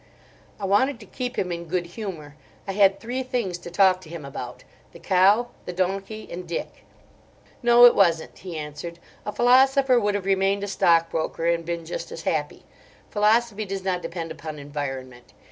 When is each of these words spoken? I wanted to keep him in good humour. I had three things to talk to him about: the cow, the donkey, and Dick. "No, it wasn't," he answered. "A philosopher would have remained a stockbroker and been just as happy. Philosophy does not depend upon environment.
I 0.59 0.65
wanted 0.65 0.99
to 1.01 1.05
keep 1.05 1.37
him 1.37 1.51
in 1.51 1.65
good 1.65 1.85
humour. 1.85 2.35
I 2.67 2.71
had 2.71 2.99
three 2.99 3.21
things 3.21 3.59
to 3.59 3.69
talk 3.69 4.01
to 4.01 4.09
him 4.09 4.25
about: 4.25 4.63
the 4.93 4.99
cow, 4.99 5.49
the 5.65 5.73
donkey, 5.73 6.27
and 6.31 6.47
Dick. 6.47 6.85
"No, 7.61 7.85
it 7.85 7.93
wasn't," 7.93 8.35
he 8.39 8.57
answered. 8.57 8.97
"A 9.27 9.31
philosopher 9.31 9.99
would 9.99 10.15
have 10.15 10.25
remained 10.25 10.63
a 10.63 10.67
stockbroker 10.67 11.45
and 11.45 11.65
been 11.65 11.85
just 11.85 12.11
as 12.11 12.23
happy. 12.23 12.63
Philosophy 13.11 13.63
does 13.63 13.83
not 13.83 14.01
depend 14.01 14.31
upon 14.31 14.57
environment. 14.57 15.33